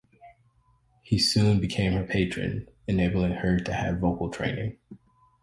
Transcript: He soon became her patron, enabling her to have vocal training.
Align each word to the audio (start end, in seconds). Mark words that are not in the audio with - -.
He 1.03 1.19
soon 1.19 1.59
became 1.59 1.93
her 1.93 2.03
patron, 2.03 2.67
enabling 2.87 3.33
her 3.33 3.59
to 3.59 3.71
have 3.71 3.99
vocal 3.99 4.31
training. 4.31 4.79